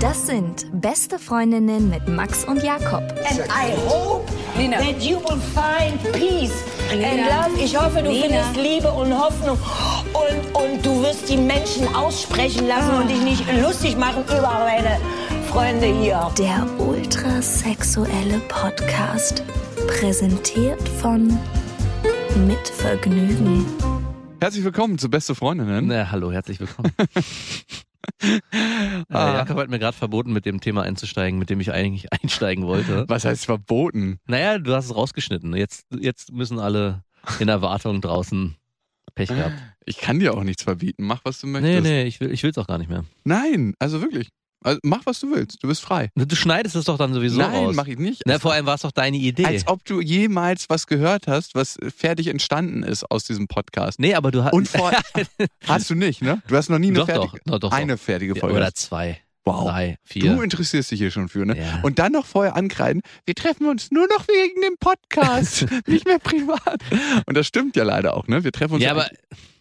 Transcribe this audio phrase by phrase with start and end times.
[0.00, 3.02] Das sind beste Freundinnen mit Max und Jakob.
[3.28, 4.78] And I hope Nina.
[4.78, 6.52] that you will find peace
[6.90, 7.26] and Nina.
[7.26, 7.58] love.
[7.62, 8.26] Ich hoffe, du Nina.
[8.26, 9.58] findest Liebe und Hoffnung.
[10.12, 14.98] Und, und du wirst die Menschen aussprechen lassen und dich nicht lustig machen über meine
[15.50, 16.30] Freunde hier.
[16.38, 19.42] Der ultrasexuelle Podcast.
[19.88, 21.38] Präsentiert von
[22.36, 23.64] Mit Vergnügen.
[24.40, 25.86] Herzlich willkommen zu Beste Freundinnen.
[25.86, 26.92] Na, hallo, herzlich willkommen.
[28.22, 28.40] äh,
[29.10, 33.04] Jakob hat mir gerade verboten, mit dem Thema einzusteigen, mit dem ich eigentlich einsteigen wollte.
[33.08, 34.18] Was heißt verboten?
[34.26, 35.54] Naja, du hast es rausgeschnitten.
[35.56, 37.02] Jetzt, jetzt müssen alle
[37.38, 38.56] in Erwartung draußen
[39.14, 39.54] Pech gehabt.
[39.86, 41.04] Ich kann dir auch nichts verbieten.
[41.06, 41.82] Mach, was du Nee, möchtest.
[41.84, 43.04] nee, ich will ich will's auch gar nicht mehr.
[43.24, 44.28] Nein, also wirklich.
[44.64, 45.62] Also mach, was du willst.
[45.62, 46.10] Du bist frei.
[46.16, 47.74] Du schneidest es doch dann sowieso Nein, raus.
[47.76, 48.22] mach ich nicht.
[48.24, 49.44] Na, vor allem war es doch deine Idee.
[49.44, 54.00] Als ob du jemals was gehört hast, was fertig entstanden ist aus diesem Podcast.
[54.00, 54.54] nee, aber du hast.
[54.54, 54.90] Und vor
[55.68, 56.42] hast du nicht, ne?
[56.48, 58.02] Du hast noch nie eine doch, fertige, doch, doch, eine doch.
[58.02, 58.56] fertige Ja, Folge.
[58.56, 59.64] Oder zwei, wow.
[59.68, 60.34] drei, vier.
[60.34, 61.58] Du interessierst dich hier schon für, ne?
[61.58, 61.80] Ja.
[61.82, 66.18] Und dann noch vorher ankreiden, wir treffen uns nur noch wegen dem Podcast, nicht mehr
[66.18, 66.80] privat.
[67.26, 68.42] Und das stimmt ja leider auch, ne?
[68.44, 69.08] Wir treffen uns Ja, aber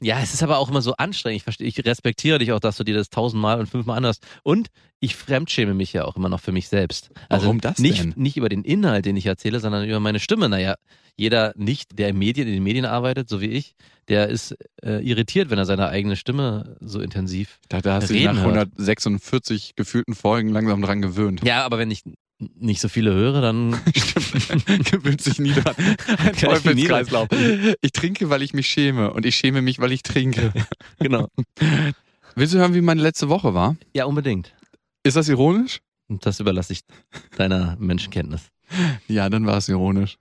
[0.04, 1.38] ja, es ist aber auch immer so anstrengend.
[1.38, 4.26] Ich verstehe, ich respektiere dich auch, dass du dir das tausendmal und fünfmal anhörst.
[4.44, 7.10] Und ich fremdschäme mich ja auch immer noch für mich selbst.
[7.30, 8.14] Also Warum das nicht, denn?
[8.16, 10.50] Nicht über den Inhalt, den ich erzähle, sondern über meine Stimme.
[10.50, 10.76] Naja,
[11.16, 13.76] jeder nicht, der in Medien, in den Medien arbeitet, so wie ich,
[14.08, 17.60] der ist äh, irritiert, wenn er seine eigene Stimme so intensiv.
[17.70, 18.58] da, da hast du dich nach hört.
[18.58, 21.44] 146 gefühlten Folgen langsam dran gewöhnt.
[21.44, 22.04] Ja, aber wenn ich
[22.60, 23.72] nicht so viele höre, dann
[24.92, 25.76] Gewöhnt sich nie dran.
[26.18, 27.28] Ein Teufelskreislauf.
[27.82, 30.54] Ich trinke, weil ich mich schäme und ich schäme mich, weil ich trinke.
[31.00, 31.28] genau.
[32.36, 33.76] Willst du hören, wie meine letzte Woche war?
[33.94, 34.54] Ja, unbedingt.
[35.04, 35.80] Ist das ironisch?
[36.10, 36.82] Das überlasse ich
[37.38, 38.42] deiner Menschenkenntnis.
[39.08, 40.18] Ja, dann war es ironisch.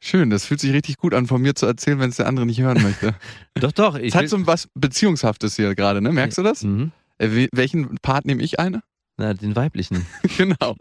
[0.00, 2.44] Schön, das fühlt sich richtig gut an, von mir zu erzählen, wenn es der andere
[2.44, 3.14] nicht hören möchte.
[3.54, 3.94] Doch, doch.
[3.96, 6.10] Ich Es hat so was Beziehungshaftes hier gerade, ne?
[6.12, 6.64] Merkst du das?
[6.64, 6.90] Mhm.
[7.18, 8.82] Äh, we- welchen Part nehme ich eine?
[9.18, 10.06] Na, den weiblichen.
[10.36, 10.74] genau.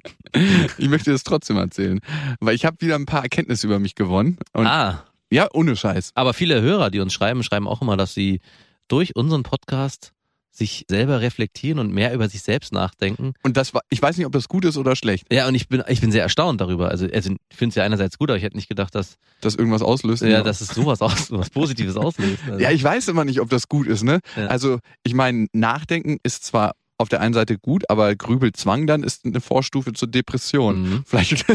[0.78, 2.00] Ich möchte das trotzdem erzählen.
[2.40, 4.38] Weil ich habe wieder ein paar Erkenntnisse über mich gewonnen.
[4.54, 6.12] Ah, ja, ohne Scheiß.
[6.16, 8.40] Aber viele Hörer, die uns schreiben, schreiben auch immer, dass sie
[8.88, 10.12] durch unseren Podcast
[10.54, 13.34] sich selber reflektieren und mehr über sich selbst nachdenken.
[13.42, 15.70] Und das war, ich weiß nicht, ob das gut ist oder schlecht, Ja, und ich
[15.70, 16.90] bin, ich bin sehr erstaunt darüber.
[16.90, 19.56] Also, also ich finde es ja einerseits gut, aber ich hätte nicht gedacht, dass, dass
[19.56, 20.24] irgendwas auslöst.
[20.24, 22.40] ja, dass es sowas aus, was Positives auslöst.
[22.46, 24.20] Also, Ja, ich weiß immer nicht, ob das gut ist, ne?
[24.36, 24.48] Ja.
[24.48, 29.26] Also, ich meine, Nachdenken ist zwar auf der einen Seite gut, aber Grübelzwang dann ist
[29.26, 30.82] eine Vorstufe zur Depression.
[30.82, 31.04] Mhm.
[31.06, 31.46] Vielleicht,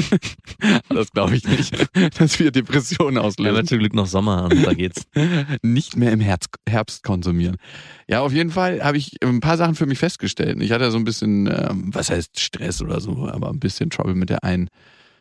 [0.89, 3.67] das glaube ich nicht, dass wir Depressionen haben ja auslösen.
[3.67, 5.03] zum Glück noch Sommer und da geht's.
[5.63, 7.57] Nicht mehr im Herz, Herbst konsumieren.
[8.09, 10.61] Ja, auf jeden Fall habe ich ein paar Sachen für mich festgestellt.
[10.63, 14.15] Ich hatte so ein bisschen, ähm, was heißt Stress oder so, aber ein bisschen Trouble
[14.15, 14.69] mit der einen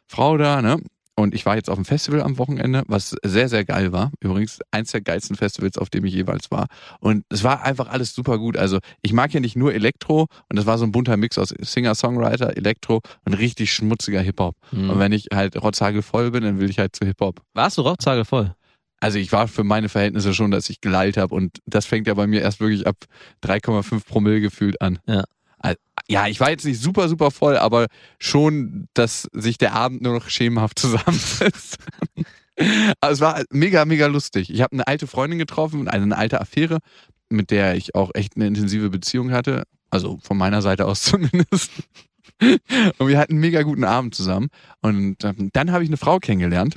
[0.08, 0.80] Frau da, ne?
[1.18, 4.12] Und ich war jetzt auf dem Festival am Wochenende, was sehr, sehr geil war.
[4.20, 6.68] Übrigens eins der geilsten Festivals, auf dem ich jeweils war.
[7.00, 8.58] Und es war einfach alles super gut.
[8.58, 11.54] Also ich mag ja nicht nur Elektro und das war so ein bunter Mix aus
[11.60, 14.56] Singer, Songwriter, Elektro und richtig schmutziger Hip-Hop.
[14.72, 14.90] Mhm.
[14.90, 17.42] Und wenn ich halt rotzhagel voll bin, dann will ich halt zu Hip-Hop.
[17.54, 18.54] Warst du Rauchzage voll?
[19.00, 22.14] Also ich war für meine Verhältnisse schon, dass ich gelallt habe und das fängt ja
[22.14, 22.96] bei mir erst wirklich ab
[23.44, 25.00] 3,5 Promille gefühlt an.
[25.08, 25.24] Ja.
[26.08, 27.88] Ja, ich war jetzt nicht super, super voll, aber
[28.20, 31.78] schon, dass sich der Abend nur noch schemenhaft zusammensetzt.
[33.02, 34.50] Aber es war mega, mega lustig.
[34.50, 36.80] Ich habe eine alte Freundin getroffen, eine, eine alte Affäre,
[37.30, 39.64] mit der ich auch echt eine intensive Beziehung hatte.
[39.90, 41.72] Also von meiner Seite aus zumindest.
[42.98, 44.50] Und wir hatten einen mega guten Abend zusammen.
[44.82, 46.76] Und ähm, dann habe ich eine Frau kennengelernt.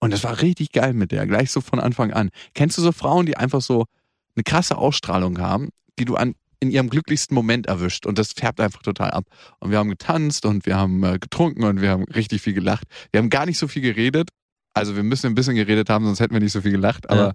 [0.00, 2.30] Und das war richtig geil mit der, gleich so von Anfang an.
[2.54, 3.86] Kennst du so Frauen, die einfach so
[4.34, 8.60] eine krasse Ausstrahlung haben, die du an, in ihrem glücklichsten Moment erwischt und das färbt
[8.60, 9.24] einfach total ab.
[9.60, 12.84] Und wir haben getanzt und wir haben äh, getrunken und wir haben richtig viel gelacht.
[13.12, 14.30] Wir haben gar nicht so viel geredet.
[14.74, 17.08] Also wir müssen ein bisschen geredet haben, sonst hätten wir nicht so viel gelacht.
[17.10, 17.34] Aber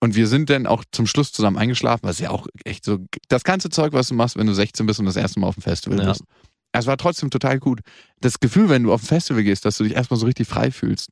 [0.00, 2.98] und wir sind dann auch zum Schluss zusammen eingeschlafen, was ja auch echt so
[3.28, 5.56] das ganze Zeug, was du machst, wenn du 16 bist und das erste Mal auf
[5.56, 6.08] dem Festival Ja.
[6.08, 6.24] bist.
[6.72, 7.80] Es war trotzdem total gut.
[8.20, 10.70] Das Gefühl, wenn du auf ein Festival gehst, dass du dich erstmal so richtig frei
[10.70, 11.10] fühlst.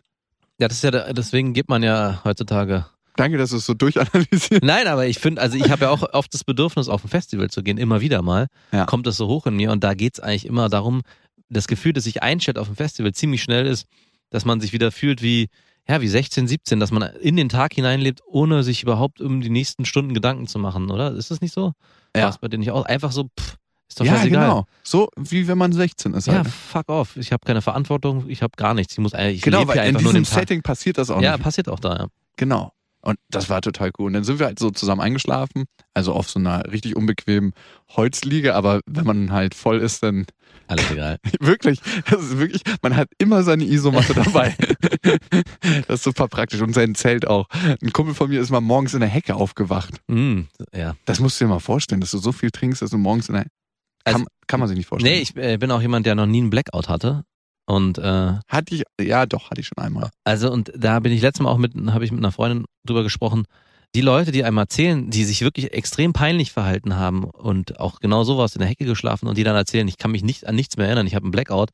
[0.61, 2.87] Ja, das ist ja, deswegen gibt man ja heutzutage.
[3.19, 4.63] Danke, dass du es so durchanalysiert.
[4.65, 7.51] Nein, aber ich finde, also ich habe ja auch oft das Bedürfnis, auf ein Festival
[7.51, 8.47] zu gehen, immer wieder mal.
[8.73, 8.87] Ja.
[8.87, 11.03] Kommt das so hoch in mir und da geht's eigentlich immer darum,
[11.49, 13.87] das Gefühl, das sich einstellt auf dem Festival ziemlich schnell ist,
[14.31, 15.49] dass man sich wieder fühlt wie,
[15.89, 19.51] ja, wie 16, 17, dass man in den Tag hineinlebt, ohne sich überhaupt um die
[19.51, 21.13] nächsten Stunden Gedanken zu machen, oder?
[21.13, 21.73] Ist das nicht so?
[22.15, 22.23] Ja.
[22.25, 22.85] War es bei dir nicht auch?
[22.85, 23.57] Einfach so, pff,
[23.89, 24.45] ist doch Ja, scheißegal.
[24.49, 24.67] genau.
[24.85, 26.27] So wie wenn man 16 ist.
[26.27, 26.47] Ja, Halt.
[26.49, 27.17] fuck off.
[27.17, 28.93] Ich habe keine Verantwortung, ich habe gar nichts.
[28.93, 30.35] Ich muss eigentlich, ich Genau, weil in diesem den Tag.
[30.41, 31.43] Setting passiert das auch Ja, nicht.
[31.43, 32.07] passiert auch da, ja.
[32.37, 32.71] Genau.
[33.01, 34.07] Und das war total cool.
[34.09, 35.65] Und dann sind wir halt so zusammen eingeschlafen,
[35.95, 37.53] also auf so einer richtig unbequemen
[37.91, 40.27] Holzliege, aber wenn man halt voll ist, dann
[40.67, 41.19] Alles egal.
[41.41, 41.81] wirklich,
[42.11, 44.57] das ist wirklich, man hat immer seine Isomatte dabei.
[45.87, 47.49] das ist super praktisch und sein Zelt auch.
[47.83, 49.95] Ein Kumpel von mir ist mal morgens in der Hecke aufgewacht.
[50.09, 50.43] Mm,
[50.75, 50.97] ja.
[51.05, 53.35] Das musst du dir mal vorstellen, dass du so viel trinkst, dass du morgens in
[53.37, 53.47] der
[54.05, 55.15] Also- kann, kann man sich nicht vorstellen.
[55.15, 57.25] Nee, ich äh, bin auch jemand, der noch nie einen Blackout hatte.
[57.69, 60.11] Und äh, Hatte ich, ja doch, hatte ich schon einmal.
[60.25, 63.03] also und da bin ich letztes Mal auch mit, habe ich mit einer Freundin drüber
[63.03, 63.45] gesprochen.
[63.95, 68.25] Die Leute, die einmal erzählen, die sich wirklich extrem peinlich verhalten haben und auch genau
[68.25, 70.77] sowas in der Hecke geschlafen und die dann erzählen, ich kann mich nicht an nichts
[70.79, 71.71] mehr erinnern, ich habe einen Blackout,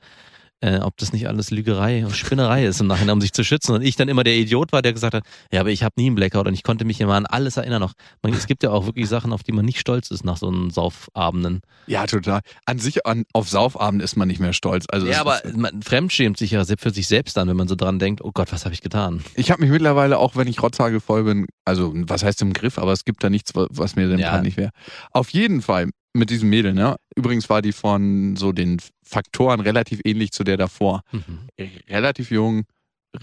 [0.65, 3.73] äh, ob das nicht alles Lügerei und Spinnerei ist im Nachhinein, um sich zu schützen.
[3.75, 6.07] Und ich dann immer der Idiot war, der gesagt hat, ja, aber ich habe nie
[6.07, 7.93] einen Blackout und ich konnte mich immer an alles erinnern noch.
[8.23, 10.49] Man, es gibt ja auch wirklich Sachen, auf die man nicht stolz ist nach so
[10.49, 11.61] einem Saufabenden.
[11.87, 12.41] Ja, total.
[12.67, 14.87] An sich, an, auf Saufabend ist man nicht mehr stolz.
[14.89, 17.75] Also ja, aber ist, man fremdschämt sich ja für sich selbst dann, wenn man so
[17.75, 19.23] dran denkt, oh Gott, was habe ich getan?
[19.35, 22.93] ich habe mich mittlerweile, auch wenn ich rotzhagelvoll bin, also was heißt im Griff, aber
[22.93, 24.31] es gibt da nichts, wa- was mir denn Ja.
[24.31, 24.71] peinlich wäre.
[25.11, 26.97] Auf jeden Fall mit diesem Mädel, ne?
[27.17, 31.03] Übrigens war die von so den Faktoren relativ ähnlich zu der davor.
[31.13, 31.41] Mhm.
[31.89, 32.65] Relativ jung,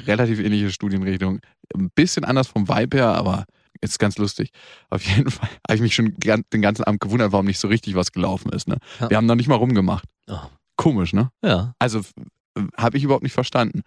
[0.06, 1.40] relativ ähnliche Studienrichtung.
[1.74, 3.46] Ein bisschen anders vom Vibe her, aber
[3.80, 4.52] ist ganz lustig.
[4.90, 7.96] Auf jeden Fall habe ich mich schon den ganzen Abend gewundert, warum nicht so richtig
[7.96, 8.68] was gelaufen ist.
[8.68, 8.78] Ne?
[9.00, 9.10] Ja.
[9.10, 10.06] Wir haben noch nicht mal rumgemacht.
[10.28, 10.38] Oh.
[10.76, 11.32] Komisch, ne?
[11.44, 11.74] Ja.
[11.80, 12.02] Also
[12.78, 13.82] habe ich überhaupt nicht verstanden.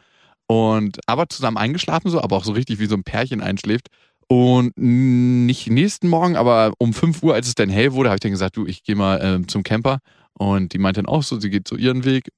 [0.46, 3.88] Und aber zusammen eingeschlafen so, aber auch so richtig wie so ein Pärchen einschläft.
[4.34, 8.20] Und nicht nächsten Morgen, aber um 5 Uhr, als es dann hell wurde, habe ich
[8.20, 10.00] dann gesagt, du, ich gehe mal ähm, zum Camper.
[10.32, 12.32] Und die meinte dann auch so, sie geht so ihren Weg.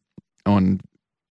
[0.44, 0.82] Und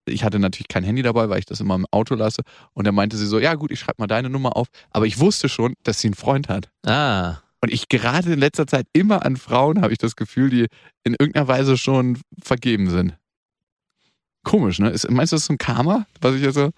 [0.06, 2.44] ich hatte natürlich kein Handy dabei, weil ich das immer im Auto lasse.
[2.74, 4.68] Und dann meinte sie so, ja gut, ich schreibe mal deine Nummer auf.
[4.92, 6.70] Aber ich wusste schon, dass sie einen Freund hat.
[6.86, 7.38] Ah.
[7.62, 10.68] Und ich gerate in letzter Zeit immer an Frauen, habe ich das Gefühl, die
[11.04, 13.18] in irgendeiner Weise schon vergeben sind.
[14.44, 14.92] Komisch, ne?
[14.92, 16.70] Ist, meinst du, das ist so ein Karma, was ich jetzt so.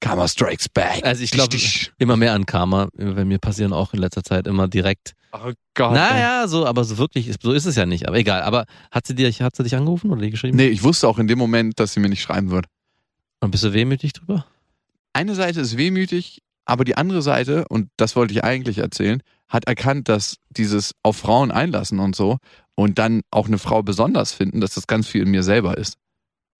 [0.00, 1.04] Karma strikes back.
[1.04, 1.56] Also ich glaube
[1.98, 2.88] immer mehr an Karma.
[2.96, 5.14] Bei mir passieren auch in letzter Zeit immer direkt.
[5.32, 5.92] Oh Gott.
[5.92, 8.08] Naja, so, aber so wirklich, ist- so ist es ja nicht.
[8.08, 8.42] Aber egal.
[8.42, 10.56] Aber hat sie dir, hat sie dich angerufen oder dir geschrieben?
[10.56, 12.66] Nee, ich wusste auch in dem Moment, dass sie mir nicht schreiben wird.
[13.40, 14.46] Und bist du wehmütig drüber?
[15.12, 19.66] Eine Seite ist wehmütig, aber die andere Seite, und das wollte ich eigentlich erzählen, hat
[19.66, 22.38] erkannt, dass dieses auf Frauen einlassen und so
[22.74, 25.96] und dann auch eine Frau besonders finden, dass das ganz viel in mir selber ist.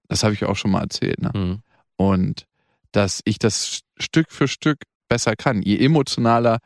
[0.08, 1.20] Das habe ich auch schon mal erzählt.
[1.20, 1.30] Ne?
[1.32, 1.58] Hm.
[1.96, 2.46] und
[2.92, 5.62] dass ich das Stück für Stück besser kann.
[5.62, 6.58] Je emotionaler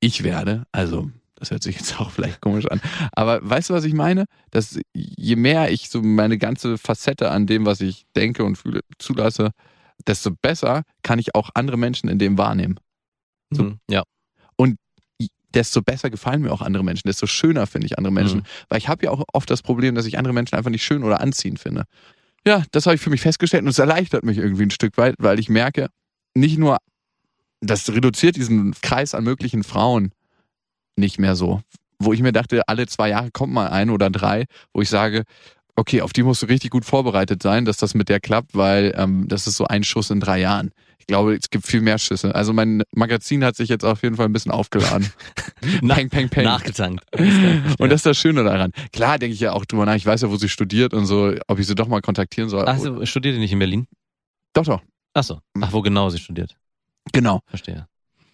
[0.00, 2.80] ich werde, also das hört sich jetzt auch vielleicht komisch an,
[3.12, 4.24] aber weißt du, was ich meine?
[4.50, 8.80] Dass je mehr ich so meine ganze Facette an dem, was ich denke und fühle,
[8.98, 9.50] zulasse,
[10.06, 12.78] desto besser kann ich auch andere Menschen in dem wahrnehmen.
[13.50, 13.64] So.
[13.64, 13.78] Hm.
[13.90, 14.02] Ja.
[15.56, 18.40] Desto besser gefallen mir auch andere Menschen, desto schöner finde ich andere Menschen.
[18.40, 18.44] Mhm.
[18.68, 21.02] Weil ich habe ja auch oft das Problem, dass ich andere Menschen einfach nicht schön
[21.02, 21.84] oder anziehend finde.
[22.46, 25.16] Ja, das habe ich für mich festgestellt und es erleichtert mich irgendwie ein Stück weit,
[25.18, 25.88] weil ich merke,
[26.34, 26.78] nicht nur,
[27.60, 30.12] das reduziert diesen Kreis an möglichen Frauen
[30.94, 31.60] nicht mehr so.
[31.98, 35.24] Wo ich mir dachte, alle zwei Jahre kommt mal ein oder drei, wo ich sage,
[35.74, 38.94] okay, auf die musst du richtig gut vorbereitet sein, dass das mit der klappt, weil
[38.96, 40.70] ähm, das ist so ein Schuss in drei Jahren.
[41.08, 42.34] Ich glaube, es gibt viel mehr Schüsse.
[42.34, 45.08] Also mein Magazin hat sich jetzt auf jeden Fall ein bisschen aufgeladen.
[45.86, 46.44] Peng, peng, peng.
[46.44, 47.04] Nachgetankt.
[47.78, 48.72] Und das ist das Schöne daran.
[48.92, 49.94] Klar denke ich ja auch drüber nach.
[49.94, 52.64] Ich weiß ja, wo sie studiert und so, ob ich sie doch mal kontaktieren soll.
[52.66, 53.86] Ach, so, studiert ihr nicht in Berlin?
[54.52, 54.82] Doch, doch.
[55.14, 55.40] Ach so.
[55.60, 56.56] Ach, wo genau sie studiert?
[57.12, 57.40] Genau.
[57.46, 57.86] Verstehe.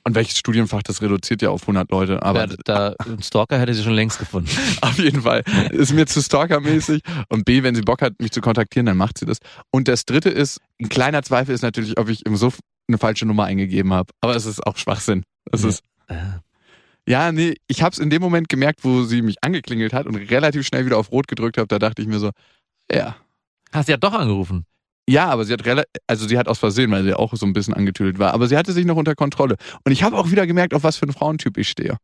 [0.05, 2.23] Und welches Studienfach, das reduziert ja auf 100 Leute.
[2.23, 4.51] Aber ja, da, ein Stalker hätte sie schon längst gefunden.
[4.81, 7.03] auf jeden Fall ist mir zu stalkermäßig.
[7.29, 9.39] Und B, wenn sie Bock hat, mich zu kontaktieren, dann macht sie das.
[9.71, 12.59] Und das dritte ist, ein kleiner Zweifel ist natürlich, ob ich im Suff
[12.89, 14.13] eine falsche Nummer eingegeben habe.
[14.21, 15.23] Aber es ist auch Schwachsinn.
[15.53, 15.69] Es Ja.
[15.69, 16.17] ist, Äh,
[17.09, 20.17] ja, nee, ich habe es in dem Moment gemerkt, wo sie mich angeklingelt hat und
[20.17, 21.69] relativ schnell wieder auf Rot gedrückt habe.
[21.69, 22.31] Da dachte ich mir so,
[22.91, 23.17] ja,
[23.73, 24.67] Hast du ja doch angerufen.
[25.09, 27.75] Ja, aber sie hat also sie hat aus Versehen, weil sie auch so ein bisschen
[27.75, 29.57] angetüdelt war, aber sie hatte sich noch unter Kontrolle.
[29.85, 31.97] Und ich habe auch wieder gemerkt, auf was für einen Frauentyp ich stehe.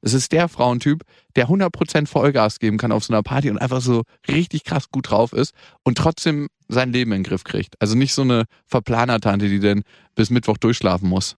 [0.00, 1.02] Es ist der Frauentyp,
[1.34, 5.10] der 100% Vollgas geben kann auf so einer Party und einfach so richtig krass gut
[5.10, 7.80] drauf ist und trotzdem sein Leben in den Griff kriegt.
[7.80, 9.82] Also nicht so eine Verplanertante, die dann
[10.14, 11.36] bis Mittwoch durchschlafen muss.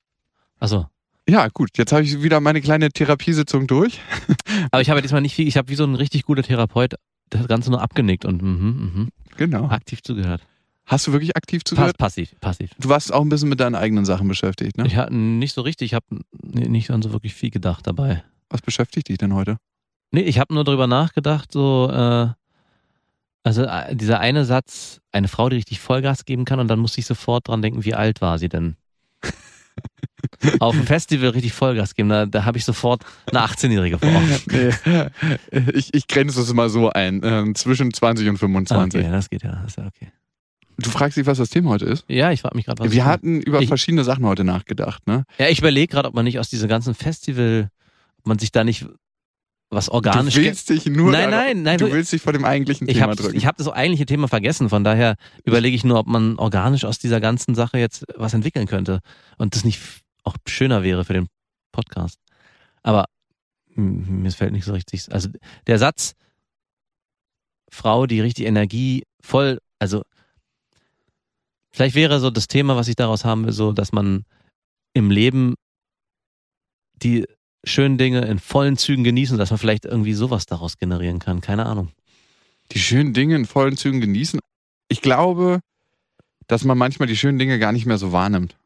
[0.58, 0.86] Achso.
[1.28, 4.00] Ja, gut, jetzt habe ich wieder meine kleine Therapiesitzung durch.
[4.72, 6.94] Aber ich habe diesmal nicht viel, ich habe wie so ein richtig guter Therapeut
[7.30, 8.50] das Ganze nur abgenickt und mhm,
[8.94, 9.68] mhm, Genau.
[9.68, 10.42] aktiv zugehört.
[10.86, 11.98] Hast du wirklich aktiv Pass, zugehört?
[11.98, 12.70] passiv, passiv.
[12.78, 14.86] Du warst auch ein bisschen mit deinen eigenen Sachen beschäftigt, ne?
[14.86, 16.06] Ich hatte nicht so richtig, ich habe
[16.42, 18.22] nicht an so wirklich viel gedacht dabei.
[18.50, 19.56] Was beschäftigt dich denn heute?
[20.12, 22.28] Nee, ich habe nur drüber nachgedacht, so, äh,
[23.42, 27.00] also äh, dieser eine Satz, eine Frau, die richtig Vollgas geben kann, und dann musste
[27.00, 28.76] ich sofort dran denken, wie alt war sie denn?
[30.60, 34.08] Auf dem Festival richtig Vollgas geben, da, da habe ich sofort eine 18-Jährige vor.
[35.50, 37.20] Nee, ich, ich grenze es mal so ein.
[37.24, 39.00] ähm, zwischen 20 und 25.
[39.00, 40.12] Okay, das geht ja, das ist ja okay.
[40.78, 42.04] Du fragst dich, was das Thema heute ist?
[42.08, 45.24] Ja, ich frage mich gerade, was Wir hatten über Ich- verschiedene Sachen heute nachgedacht, ne?
[45.38, 47.70] Ja, ich überlege gerade, ob man nicht aus dieser ganzen Festival,
[48.18, 48.86] ob man sich da nicht
[49.68, 52.44] was organisch du willst dich nur Nein, nein, nein, du du- willst dich vor dem
[52.44, 53.36] eigentlichen Ich Thema habe drücken.
[53.36, 57.00] ich hab das eigentliche Thema vergessen, von daher überlege ich nur, ob man organisch aus
[57.00, 59.00] dieser ganzen Sache jetzt was entwickeln könnte
[59.38, 59.80] und das nicht
[60.22, 61.26] auch schöner wäre für den
[61.72, 62.20] Podcast.
[62.84, 63.06] Aber
[63.74, 65.12] mm, mir fällt nicht so richtig.
[65.12, 65.30] Also
[65.66, 66.14] der Satz,
[67.68, 70.02] Frau, die richtig Energie voll, also
[71.76, 74.24] vielleicht wäre so das Thema, was ich daraus haben will, so, dass man
[74.94, 75.56] im Leben
[76.94, 77.26] die
[77.64, 81.42] schönen Dinge in vollen Zügen genießen, dass man vielleicht irgendwie sowas daraus generieren kann.
[81.42, 81.90] Keine Ahnung.
[82.72, 84.40] die schönen Dinge in vollen Zügen genießen.
[84.88, 85.60] Ich glaube,
[86.46, 88.56] dass man manchmal die schönen Dinge gar nicht mehr so wahrnimmt.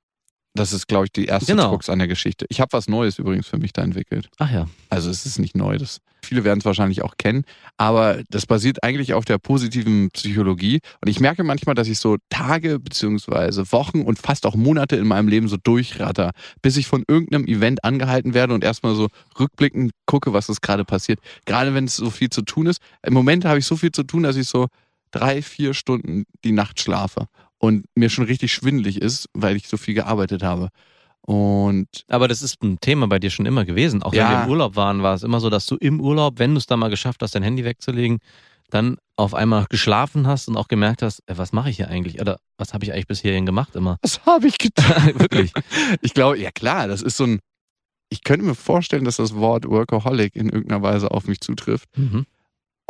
[0.55, 1.71] Das ist, glaube ich, die erste Genau.
[1.71, 2.47] Krux an der Geschichte.
[2.49, 4.29] Ich habe was Neues übrigens für mich da entwickelt.
[4.39, 4.67] Ach ja.
[4.89, 7.45] Also es ist nicht neu, das viele werden es wahrscheinlich auch kennen,
[7.77, 12.19] aber das basiert eigentlich auf der positiven Psychologie und ich merke manchmal, dass ich so
[12.29, 17.05] Tage beziehungsweise Wochen und fast auch Monate in meinem Leben so durchratter, bis ich von
[17.09, 21.21] irgendeinem Event angehalten werde und erstmal so rückblickend gucke, was ist gerade passiert.
[21.47, 22.81] Gerade wenn es so viel zu tun ist.
[23.03, 24.67] Im Moment habe ich so viel zu tun, dass ich so
[25.13, 27.29] drei, vier Stunden die Nacht schlafe
[27.61, 30.71] und mir schon richtig schwindelig ist, weil ich so viel gearbeitet habe.
[31.23, 34.03] Und Aber das ist ein Thema bei dir schon immer gewesen.
[34.03, 34.31] Auch wenn Ja.
[34.39, 36.67] wir im Urlaub waren, war es immer so, dass du im Urlaub, wenn du es
[36.67, 38.19] da mal geschafft hast, dein Handy wegzulegen,
[38.71, 42.21] dann auf einmal geschlafen hast und auch gemerkt hast, äh, was mache ich hier eigentlich?
[42.21, 43.99] Oder was habe ich eigentlich bis hierhin gemacht immer?
[44.03, 45.13] was habe ich getan?
[45.21, 45.53] Wirklich.
[46.01, 47.41] Ich glaube, ja klar, das ist so ein.
[48.09, 51.89] Ich könnte mir vorstellen, dass das Wort Workaholic in irgendeiner Weise auf mich zutrifft.
[51.97, 52.27] Mhm.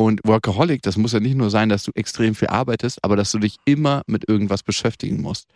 [0.01, 3.33] Und Workaholic, das muss ja nicht nur sein, dass du extrem viel arbeitest, aber dass
[3.33, 5.47] du dich immer mit irgendwas beschäftigen musst.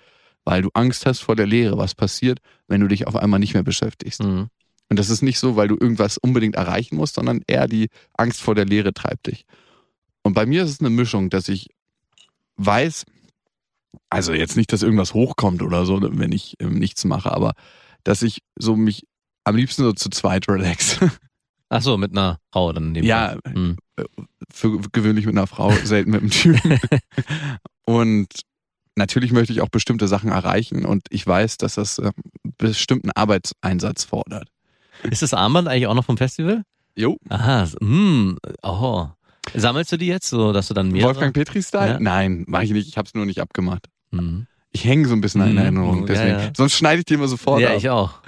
[0.45, 3.55] Weil du Angst hast vor der Lehre, was passiert, wenn du dich auf einmal nicht
[3.55, 4.23] mehr beschäftigst.
[4.23, 4.49] Mhm.
[4.91, 8.43] Und das ist nicht so, weil du irgendwas unbedingt erreichen musst, sondern eher die Angst
[8.43, 9.47] vor der Lehre treibt dich.
[10.23, 11.71] Und bei mir ist es eine Mischung, dass ich
[12.59, 13.07] weiß,
[14.11, 17.55] also jetzt nicht, dass irgendwas hochkommt oder so, wenn ich ähm, nichts mache, aber
[18.03, 19.07] dass ich so mich
[19.45, 20.99] am liebsten so zu zweit relax.
[21.77, 23.37] Ach so, mit einer Frau dann in dem Ja.
[23.53, 23.77] Mhm.
[24.53, 26.79] Für gewöhnlich mit einer Frau, selten mit einem Typen.
[27.85, 28.29] Und
[28.97, 32.13] natürlich möchte ich auch bestimmte Sachen erreichen und ich weiß, dass das ähm,
[32.59, 34.49] bestimmten Arbeitseinsatz fordert.
[35.03, 36.63] Ist das Armband eigentlich auch noch vom Festival?
[36.97, 37.17] Jo.
[37.29, 39.09] Aha, so, hm, oh.
[39.55, 41.09] Sammelst du die jetzt, so dass du dann mehrere?
[41.09, 41.93] Wolfgang Petri-Style?
[41.95, 42.01] Ja.
[42.01, 42.89] Nein, mache ich nicht.
[42.89, 43.87] Ich habe es nur nicht abgemacht.
[44.13, 44.47] Mhm.
[44.71, 45.59] Ich hänge so ein bisschen in Mhm.
[45.59, 46.01] Erinnerung.
[46.03, 46.39] Ja, Deswegen.
[46.39, 46.51] ja.
[46.57, 47.77] Sonst schneide ich die immer sofort Ja, ab.
[47.79, 48.21] ich auch.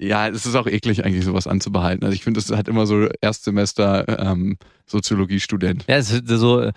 [0.00, 2.04] Ja, es ist auch eklig, eigentlich sowas anzubehalten.
[2.04, 5.84] Also ich finde, das hat immer so Erstsemester ähm, Soziologiestudent.
[5.88, 6.70] Ja, es ist so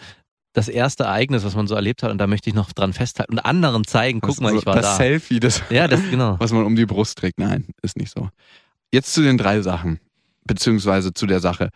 [0.51, 3.33] das erste Ereignis, was man so erlebt hat und da möchte ich noch dran festhalten
[3.33, 4.95] und anderen zeigen, guck Das mal, ich war das da.
[4.97, 6.35] Selfie, das, Ja, das genau.
[6.39, 7.39] was man um die Brust trägt.
[7.39, 8.29] Nein, ist nicht so.
[8.91, 9.99] Jetzt zu den drei Sachen,
[10.45, 11.69] beziehungsweise zu der Sache.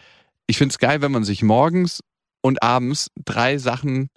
[0.48, 2.02] Ich finde es geil, wenn man sich morgens
[2.42, 4.10] und abends drei Sachen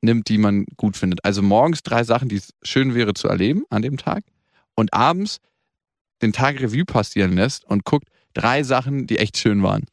[0.00, 1.24] nimmt, die man gut findet.
[1.24, 4.22] Also morgens drei Sachen, die es schön wäre zu erleben an dem Tag
[4.76, 5.38] und abends
[6.22, 9.84] den Tag Revue passieren lässt und guckt drei Sachen, die echt schön waren.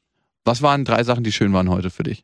[0.44, 2.24] Was waren drei Sachen, die schön waren heute für dich?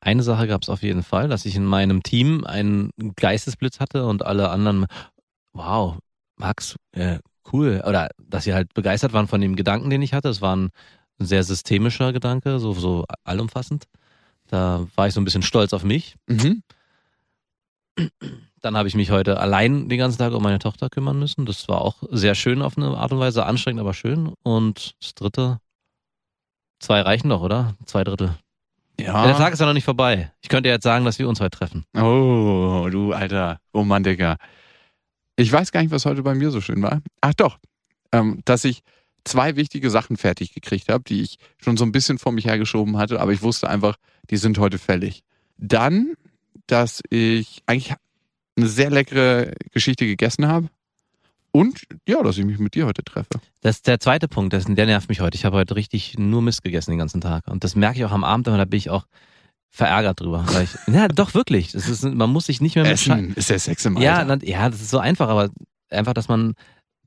[0.00, 4.06] Eine Sache gab es auf jeden Fall, dass ich in meinem Team einen Geistesblitz hatte
[4.06, 4.86] und alle anderen,
[5.52, 5.98] wow,
[6.36, 7.18] Max, äh,
[7.52, 7.82] cool.
[7.84, 10.28] Oder dass sie halt begeistert waren von dem Gedanken, den ich hatte.
[10.28, 10.70] Es war ein
[11.18, 13.84] sehr systemischer Gedanke, so, so allumfassend.
[14.46, 16.14] Da war ich so ein bisschen stolz auf mich.
[16.28, 16.62] Mhm.
[18.62, 21.46] Dann habe ich mich heute allein den ganzen Tag um meine Tochter kümmern müssen.
[21.46, 24.32] Das war auch sehr schön auf eine Art und Weise, anstrengend, aber schön.
[24.42, 25.58] Und das dritte,
[26.80, 27.74] zwei reichen doch, oder?
[27.84, 28.36] Zwei Drittel.
[28.98, 29.26] Ja.
[29.26, 30.32] Der Tag ist ja noch nicht vorbei.
[30.40, 31.84] Ich könnte jetzt sagen, dass wir uns heute treffen.
[31.94, 34.36] Oh, du alter Romantiker.
[35.36, 37.02] Ich weiß gar nicht, was heute bei mir so schön war.
[37.20, 37.58] Ach doch,
[38.12, 38.82] ähm, dass ich
[39.24, 42.96] zwei wichtige Sachen fertig gekriegt habe, die ich schon so ein bisschen vor mich hergeschoben
[42.96, 43.96] hatte, aber ich wusste einfach,
[44.30, 45.22] die sind heute fällig.
[45.58, 46.14] Dann,
[46.66, 47.94] dass ich eigentlich
[48.56, 50.68] eine sehr leckere Geschichte gegessen habe
[51.56, 53.40] und ja, dass ich mich mit dir heute treffe.
[53.62, 55.36] Das ist der zweite Punkt, das, der nervt mich heute.
[55.36, 57.48] Ich habe heute richtig nur Mist gegessen den ganzen Tag.
[57.48, 59.06] Und das merke ich auch am Abend, aber da bin ich auch
[59.70, 60.44] verärgert drüber.
[60.62, 61.74] Ich, ja, doch wirklich.
[61.74, 64.36] Ist, man muss sich nicht mehr mit Essen ist der Sex im Ja, Alter.
[64.36, 65.50] na, ja, das ist so einfach, aber
[65.90, 66.54] einfach, dass man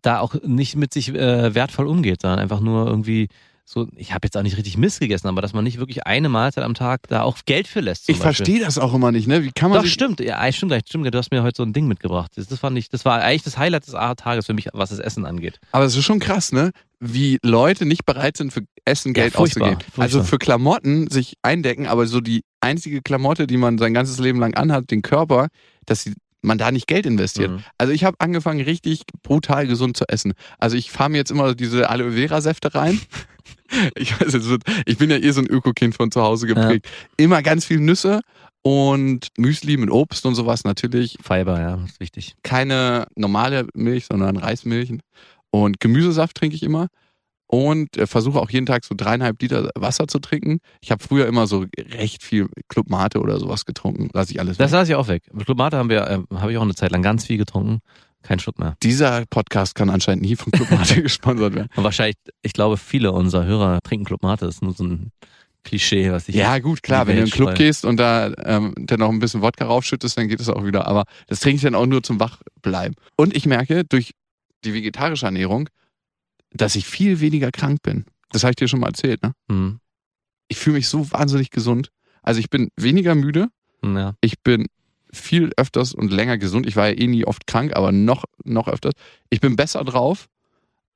[0.01, 3.27] da auch nicht mit sich äh, wertvoll umgeht, sondern einfach nur irgendwie
[3.71, 6.27] so, ich habe jetzt auch nicht richtig Mist gegessen, aber dass man nicht wirklich eine
[6.27, 8.09] Mahlzeit am Tag da auch Geld für lässt.
[8.09, 9.43] ich verstehe das auch immer nicht, ne?
[9.43, 10.19] Wie kann man Doch, stimmt.
[10.21, 10.81] Ja, stimmt gleich.
[10.87, 12.31] Stimmt, du hast mir heute so ein Ding mitgebracht.
[12.33, 14.97] Das, das fand ich, das war eigentlich das Highlight des Tages für mich, was das
[14.97, 15.59] Essen angeht.
[15.71, 16.71] Aber es ist schon krass, ne?
[16.99, 19.81] Wie Leute nicht bereit sind, für Essen Ja, Geld furchtbar, auszugeben.
[19.83, 20.03] furchtbar.
[20.03, 24.39] Also für Klamotten sich eindecken, aber so die einzige Klamotte, die man sein ganzes Leben
[24.39, 25.49] lang anhat, den Körper,
[25.85, 27.51] dass sie, man da nicht Geld investiert.
[27.51, 27.63] Mhm.
[27.77, 30.33] Also ich habe angefangen, richtig brutal gesund zu essen.
[30.57, 32.99] Also ich fahre mir jetzt immer diese Aloe Vera Säfte rein.
[33.95, 36.87] Ich, weiß, wird, ich bin ja eh so ein Öko-Kind von zu Hause geprägt.
[37.17, 38.21] Immer ganz viel Nüsse
[38.61, 41.17] und Müsli mit Obst und sowas natürlich.
[41.21, 42.35] Fiber, ja, ist wichtig.
[42.43, 44.93] Keine normale Milch, sondern Reismilch.
[45.51, 46.87] Und Gemüsesaft trinke ich immer.
[47.51, 50.59] Und äh, versuche auch jeden Tag so dreieinhalb Liter Wasser zu trinken.
[50.81, 54.09] Ich habe früher immer so recht viel Club Mate oder sowas getrunken.
[54.13, 54.77] Lass ich alles Das weg.
[54.77, 55.23] lasse ich auch weg.
[55.45, 57.79] Club Mate haben wir, äh, habe ich auch eine Zeit lang ganz viel getrunken.
[58.23, 58.75] Kein Schluck mehr.
[58.83, 61.69] Dieser Podcast kann anscheinend nie von Club Mate gesponsert werden.
[61.75, 64.45] Und wahrscheinlich, ich glaube, viele unserer Hörer trinken Club Mate.
[64.45, 65.11] Das ist nur so ein
[65.63, 66.35] Klischee, was ich.
[66.35, 69.19] Ja, gut, klar, wenn du in den Club gehst und da ähm, dann noch ein
[69.19, 70.87] bisschen Wodka raufschüttest, dann geht es auch wieder.
[70.87, 72.95] Aber das trinke ich dann auch nur zum Wachbleiben.
[73.15, 74.11] Und ich merke durch
[74.65, 75.69] die vegetarische Ernährung,
[76.51, 78.05] dass ich viel weniger krank bin.
[78.31, 79.33] Das habe ich dir schon mal erzählt, ne?
[79.49, 79.79] Hm.
[80.49, 81.91] Ich fühle mich so wahnsinnig gesund.
[82.21, 83.47] Also ich bin weniger müde,
[83.83, 84.15] Ja.
[84.21, 84.65] ich bin
[85.11, 86.65] viel öfters und länger gesund.
[86.67, 88.93] Ich war ja eh nie oft krank, aber noch, noch öfters.
[89.29, 90.27] Ich bin besser drauf.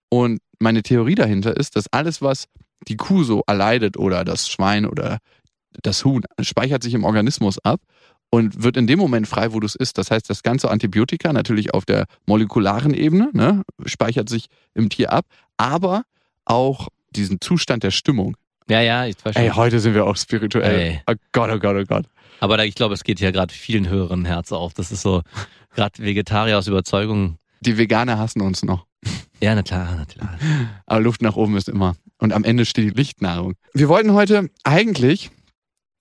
[0.09, 2.45] Und meine Theorie dahinter ist, dass alles, was
[2.87, 5.17] die Kuh so erleidet oder das Schwein oder
[5.81, 7.81] das Huhn, speichert sich im Organismus ab
[8.29, 9.97] und wird in dem Moment frei, wo du es isst.
[9.97, 15.11] Das heißt, das ganze Antibiotika natürlich auf der molekularen Ebene ne, speichert sich im Tier
[15.11, 15.25] ab,
[15.57, 16.03] aber
[16.45, 18.37] auch diesen Zustand der Stimmung.
[18.69, 19.35] Ja, ja, ich schon.
[19.35, 20.79] Ey, heute sind wir auch spirituell.
[20.79, 21.01] Ey.
[21.07, 22.05] Oh Gott, oh Gott, oh Gott.
[22.39, 24.73] Aber da, ich glaube, es geht ja gerade vielen Hörern Herz auf.
[24.73, 25.21] Das ist so,
[25.75, 27.37] gerade Vegetarier aus Überzeugung.
[27.61, 28.85] Die Veganer hassen uns noch.
[29.41, 30.37] Ja, na klar, na klar.
[30.85, 31.95] Aber Luft nach oben ist immer.
[32.17, 33.55] Und am Ende steht die Lichtnahrung.
[33.73, 35.31] Wir wollten heute eigentlich,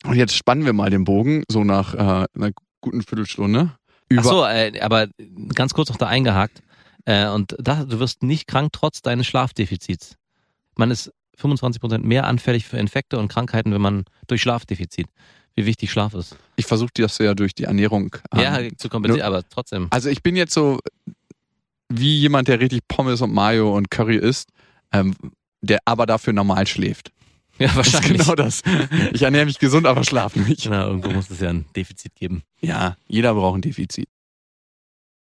[0.04, 3.72] und jetzt spannen wir mal den Bogen, so nach äh, einer guten Viertelstunde.
[4.16, 5.08] Ach so, äh, aber
[5.54, 6.62] ganz kurz noch da eingehakt.
[7.04, 10.16] Äh, und da, du wirst nicht krank trotz deines Schlafdefizits.
[10.76, 15.08] Man ist 25% mehr anfällig für Infekte und Krankheiten, wenn man durch Schlafdefizit.
[15.54, 16.36] Wie wichtig Schlaf ist.
[16.56, 18.16] Ich versuche das ja durch die Ernährung.
[18.32, 19.88] ähm, ja, zu kompensieren, aber trotzdem.
[19.90, 20.78] Also ich bin jetzt so
[21.90, 24.48] wie jemand, der richtig Pommes und Mayo und Curry isst,
[24.92, 25.14] ähm,
[25.60, 27.10] der aber dafür normal schläft.
[27.58, 28.22] Ja, Das ist wahrscheinlich.
[28.22, 28.62] genau das.
[29.12, 30.62] Ich ernähre mich gesund, aber schlafe nicht.
[30.62, 32.42] Genau, irgendwo muss es ja ein Defizit geben.
[32.60, 34.08] Ja, jeder braucht ein Defizit.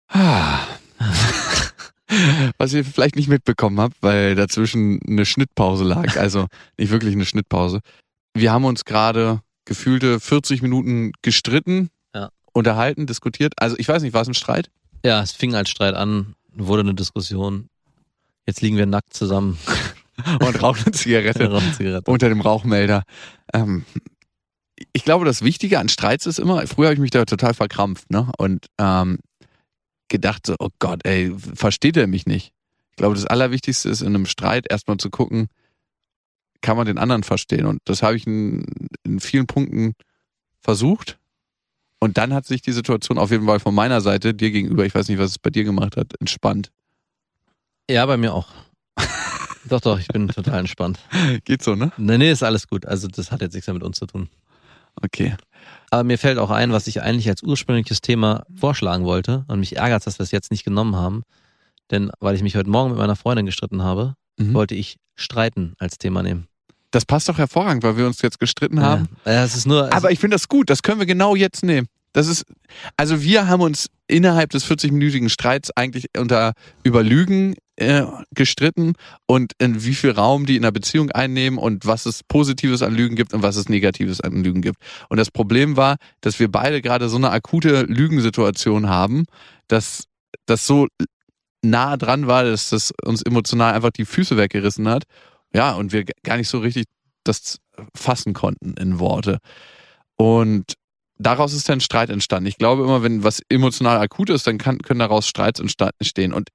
[0.09, 0.59] Ah.
[2.59, 6.47] Was ihr vielleicht nicht mitbekommen habt, weil dazwischen eine Schnittpause lag, also
[6.79, 7.81] nicht wirklich eine Schnittpause.
[8.35, 12.31] Wir haben uns gerade gefühlte 40 Minuten gestritten, Ja.
[12.55, 13.53] unterhalten, diskutiert.
[13.59, 14.71] Also ich weiß nicht, war es ein Streit?
[15.05, 17.69] Ja, es fing als Streit an, wurde eine Diskussion.
[18.47, 19.59] Jetzt liegen wir nackt zusammen.
[20.41, 22.11] Und rauchen eine Zigarette Rauchen Zigarette.
[22.11, 23.03] unter dem Rauchmelder.
[23.53, 23.85] Ähm,
[24.95, 28.11] ich glaube, das Wichtige an Streits ist immer, früher habe ich mich da total verkrampft,
[28.11, 28.31] ne?
[28.39, 29.19] Und ähm,
[30.09, 32.53] gedacht so, oh Gott, ey, versteht er mich nicht?
[32.93, 35.49] Ich glaube, das Allerwichtigste ist in einem Streit erstmal zu gucken,
[36.61, 37.67] kann man den anderen verstehen?
[37.67, 38.65] Und das habe ich in,
[39.05, 39.95] in vielen Punkten
[40.61, 41.19] versucht.
[41.99, 44.95] Und dann hat sich die Situation auf jeden Fall von meiner Seite dir gegenüber, ich
[44.95, 46.71] weiß nicht, was es bei dir gemacht hat, entspannt.
[47.91, 48.49] Ja, bei mir auch.
[49.65, 50.99] doch, doch, ich bin total entspannt.
[51.45, 51.93] Geht so, ne?
[51.97, 52.85] Nee, nee, ist alles gut.
[52.85, 54.29] Also das hat jetzt nichts mehr mit uns zu tun.
[55.03, 55.37] Okay.
[55.91, 59.45] Aber mir fällt auch ein, was ich eigentlich als ursprüngliches Thema vorschlagen wollte.
[59.49, 61.23] Und mich ärgert, dass wir es jetzt nicht genommen haben.
[61.91, 64.55] Denn weil ich mich heute Morgen mit meiner Freundin gestritten habe, Mhm.
[64.55, 66.47] wollte ich Streiten als Thema nehmen.
[66.91, 69.09] Das passt doch hervorragend, weil wir uns jetzt gestritten haben.
[69.25, 69.93] Ja, es ist nur.
[69.93, 71.89] Aber ich finde das gut, das können wir genau jetzt nehmen.
[72.13, 72.47] Das ist,
[72.97, 78.95] also wir haben uns innerhalb des 40-minütigen Streits eigentlich unter über Lügen äh, gestritten
[79.27, 82.95] und in wie viel Raum die in einer Beziehung einnehmen und was es Positives an
[82.95, 84.79] Lügen gibt und was es Negatives an Lügen gibt.
[85.11, 89.27] Und das Problem war, dass wir beide gerade so eine akute Lügensituation haben,
[89.69, 90.05] dass
[90.47, 90.87] das so
[91.71, 95.05] nah dran war, dass das uns emotional einfach die Füße weggerissen hat.
[95.53, 96.87] Ja, und wir gar nicht so richtig
[97.25, 97.59] das
[97.95, 99.39] fassen konnten in Worte.
[100.17, 100.75] Und
[101.19, 102.47] daraus ist dann Streit entstanden.
[102.47, 106.33] Ich glaube immer, wenn was emotional akut ist, dann kann, können daraus Streits entstehen.
[106.33, 106.49] Und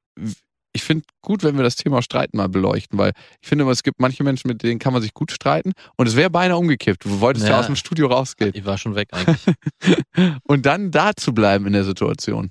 [0.74, 3.84] ich finde gut, wenn wir das Thema Streiten mal beleuchten, weil ich finde immer, es
[3.84, 5.74] gibt manche Menschen, mit denen kann man sich gut streiten.
[5.98, 7.06] Und es wäre beinahe umgekippt.
[7.06, 7.54] Du wolltest ja.
[7.54, 7.60] Ja.
[7.60, 8.52] aus dem Studio rausgehen.
[8.54, 9.56] ich war schon weg eigentlich.
[10.44, 12.50] Und dann da zu bleiben in der Situation.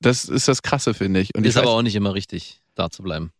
[0.00, 1.34] Das ist das Krasse, finde ich.
[1.34, 3.30] Und ist ich weiß, aber auch nicht immer richtig, da zu bleiben.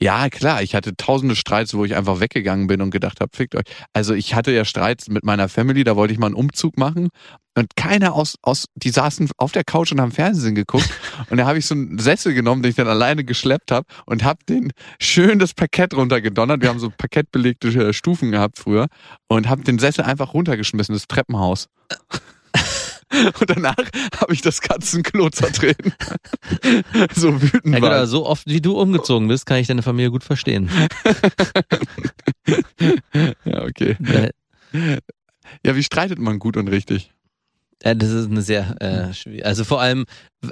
[0.00, 3.54] Ja, klar, ich hatte tausende Streits, wo ich einfach weggegangen bin und gedacht habe, fickt
[3.54, 3.64] euch.
[3.92, 7.08] Also ich hatte ja Streits mit meiner Family, da wollte ich mal einen Umzug machen
[7.54, 10.88] und keiner aus, aus die saßen auf der Couch und haben Fernsehen geguckt
[11.30, 14.24] und da habe ich so einen Sessel genommen, den ich dann alleine geschleppt habe und
[14.24, 16.62] habe den schön das Parkett runtergedonnert.
[16.62, 18.86] Wir haben so parkettbelegte äh, Stufen gehabt früher
[19.28, 21.68] und habe den Sessel einfach runtergeschmissen, das Treppenhaus.
[23.40, 23.76] Und danach
[24.20, 25.92] habe ich das Katzenklo zertreten.
[27.14, 28.10] so wütend Ja, gut, war ich.
[28.10, 30.70] so oft wie du umgezogen bist, kann ich deine Familie gut verstehen.
[33.44, 33.96] Ja, okay.
[35.64, 37.12] Ja, wie streitet man gut und richtig?
[37.84, 39.44] Ja, das ist eine sehr äh, schwierig.
[39.44, 40.06] Also vor allem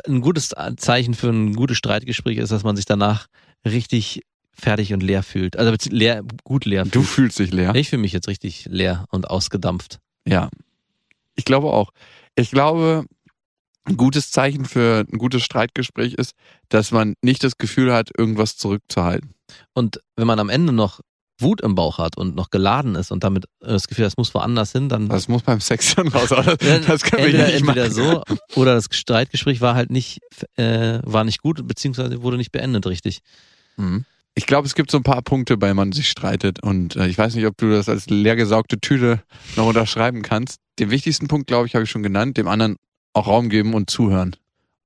[0.06, 3.26] ein gutes Zeichen für ein gutes Streitgespräch ist, dass man sich danach
[3.64, 5.56] richtig fertig und leer fühlt.
[5.56, 7.32] Also leer, gut leer Du fühlt.
[7.32, 7.74] fühlst dich leer.
[7.74, 10.00] Ich fühle mich jetzt richtig leer und ausgedampft.
[10.26, 10.50] Ja.
[11.36, 11.90] Ich glaube auch.
[12.36, 13.04] Ich glaube,
[13.86, 16.32] ein gutes Zeichen für ein gutes Streitgespräch ist,
[16.68, 19.34] dass man nicht das Gefühl hat, irgendwas zurückzuhalten.
[19.74, 21.00] Und wenn man am Ende noch
[21.40, 24.72] Wut im Bauch hat und noch geladen ist und damit das Gefühl, das muss woanders
[24.72, 26.28] hin, dann Das muss beim Sex dann raus.
[26.28, 26.44] Dann
[26.86, 28.26] Das können wir entweder, hier nicht entweder machen.
[28.54, 30.18] so oder das Streitgespräch war halt nicht
[30.56, 33.20] äh, war nicht gut beziehungsweise wurde nicht beendet richtig.
[33.76, 34.04] Mhm.
[34.34, 36.62] Ich glaube, es gibt so ein paar Punkte, bei man sich streitet.
[36.62, 39.22] Und äh, ich weiß nicht, ob du das als leergesaugte Tüte
[39.56, 40.58] noch unterschreiben kannst.
[40.78, 42.76] Den wichtigsten Punkt, glaube ich, habe ich schon genannt, dem anderen
[43.12, 44.36] auch Raum geben und zuhören.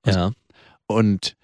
[0.06, 0.32] Ja.
[0.86, 1.34] Und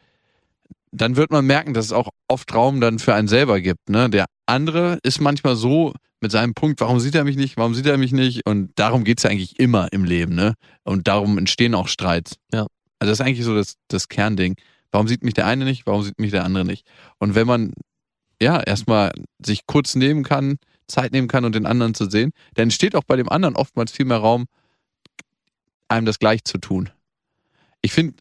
[0.93, 3.89] dann wird man merken, dass es auch oft Raum dann für einen selber gibt.
[3.89, 4.11] Ne?
[4.11, 7.87] Der andere ist manchmal so mit seinem Punkt, warum sieht er mich nicht, warum sieht
[7.87, 8.47] er mich nicht?
[8.47, 10.35] Und darum geht's ja eigentlich immer im Leben.
[10.35, 10.55] Ne?
[10.85, 12.37] Und darum entstehen auch Streits.
[12.53, 12.67] Ja.
[12.99, 14.57] Also das ist eigentlich so das, das Kernding.
[14.91, 16.85] Warum sieht mich der eine nicht, warum sieht mich der andere nicht?
[17.19, 17.73] Und wenn man
[18.41, 19.13] ja erstmal
[19.45, 23.05] sich kurz nehmen kann, Zeit nehmen kann und den anderen zu sehen, dann entsteht auch
[23.05, 24.47] bei dem anderen oftmals viel mehr Raum,
[25.89, 26.91] einem das gleich zu tun.
[27.83, 28.15] Ich finde,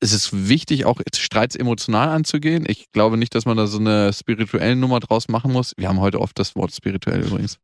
[0.00, 2.64] es ist wichtig, auch Streits emotional anzugehen.
[2.68, 5.72] Ich glaube nicht, dass man da so eine spirituelle Nummer draus machen muss.
[5.76, 7.58] Wir haben heute oft das Wort spirituell übrigens.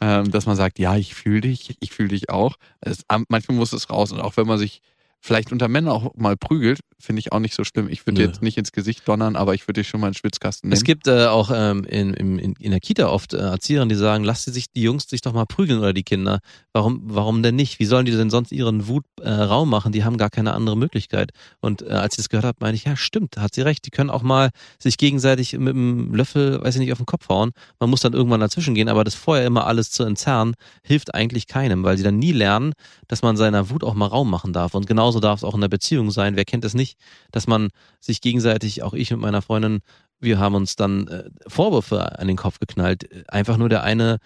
[0.00, 2.56] Ähm, dass man sagt, ja, ich fühle dich, ich fühle dich auch.
[2.80, 4.12] Es, manchmal muss es raus.
[4.12, 4.80] Und auch wenn man sich
[5.22, 7.88] vielleicht unter Männern auch mal prügelt, finde ich auch nicht so schlimm.
[7.88, 10.18] Ich würde jetzt nicht ins Gesicht donnern, aber ich würde dich schon mal in den
[10.18, 10.76] Schwitzkasten nehmen.
[10.76, 14.24] Es gibt äh, auch ähm, in, in, in der Kita oft äh, Erzieherinnen, die sagen,
[14.24, 16.40] lasst sich die Jungs sich doch mal prügeln oder die Kinder.
[16.74, 17.78] Warum, warum denn nicht?
[17.80, 19.92] Wie sollen die denn sonst ihren Wut äh, Raum machen?
[19.92, 21.32] Die haben gar keine andere Möglichkeit.
[21.60, 23.84] Und äh, als ich das gehört habe, meine ich, ja, stimmt, hat sie recht.
[23.84, 27.28] Die können auch mal sich gegenseitig mit einem Löffel, weiß ich nicht, auf den Kopf
[27.28, 27.52] hauen.
[27.78, 31.46] Man muss dann irgendwann dazwischen gehen, aber das vorher immer alles zu entzerren, hilft eigentlich
[31.46, 32.72] keinem, weil sie dann nie lernen,
[33.06, 34.74] dass man seiner Wut auch mal Raum machen darf.
[34.74, 36.36] Und genauso darf es auch in der Beziehung sein.
[36.36, 36.98] Wer kennt es nicht,
[37.32, 37.68] dass man
[38.00, 39.80] sich gegenseitig, auch ich mit meiner Freundin,
[40.22, 43.08] wir haben uns dann äh, Vorwürfe an den Kopf geknallt.
[43.28, 44.18] Einfach nur der eine,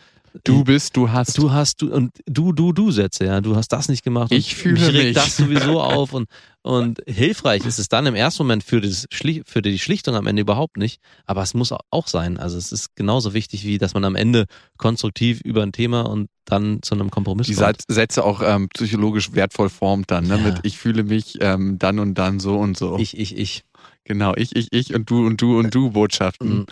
[0.44, 1.38] du bist, du hast.
[1.38, 4.30] du hast du und du du du Sätze, ja, du hast das nicht gemacht.
[4.30, 5.14] Und Ich fühle mich regt mich.
[5.14, 6.28] das sowieso auf und
[6.62, 10.26] und hilfreich ist es dann im ersten Moment für das Schli für die Schlichtung am
[10.26, 12.38] Ende überhaupt nicht, aber es muss auch sein.
[12.38, 14.46] Also es ist genauso wichtig wie, dass man am Ende
[14.76, 17.82] konstruktiv über ein Thema und dann zu einem Kompromiss die kommt.
[17.82, 20.36] Sat- Sätze auch ähm, psychologisch wertvoll formt dann, ne?
[20.38, 20.42] Ja.
[20.42, 22.98] Mit ich fühle mich ähm, dann und dann so und so.
[22.98, 23.62] Ich ich ich.
[24.08, 26.58] Genau, ich, ich, ich und du und du und du Botschaften.
[26.58, 26.66] Mhm.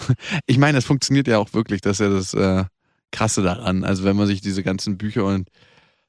[0.46, 2.64] Ich meine, das funktioniert ja auch wirklich, das ist ja das äh,
[3.14, 3.84] Krasse daran.
[3.84, 5.48] Also wenn man sich diese ganzen Bücher und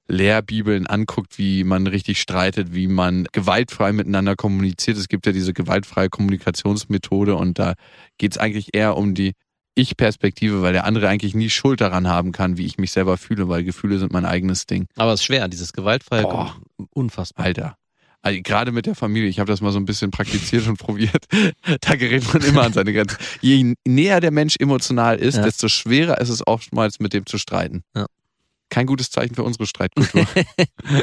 [0.07, 4.97] Lehrbibeln anguckt, wie man richtig streitet, wie man gewaltfrei miteinander kommuniziert.
[4.97, 7.73] Es gibt ja diese gewaltfreie Kommunikationsmethode und da
[8.17, 9.33] geht es eigentlich eher um die
[9.73, 13.49] Ich-Perspektive, weil der andere eigentlich nie Schuld daran haben kann, wie ich mich selber fühle,
[13.49, 14.85] weil Gefühle sind mein eigenes Ding.
[14.95, 16.55] Aber es ist schwer, dieses gewaltfreie Boah.
[16.91, 17.45] unfassbar.
[17.45, 17.77] Alter.
[18.25, 21.25] Also gerade mit der Familie, ich habe das mal so ein bisschen praktiziert und probiert.
[21.81, 23.17] Da gerät man immer an seine Grenzen.
[23.39, 25.43] Je näher der Mensch emotional ist, Ja.
[25.43, 27.83] desto schwerer ist es oftmals, mit dem zu streiten.
[27.95, 28.07] Ja.
[28.69, 30.25] Kein gutes Zeichen für unsere Streitkultur.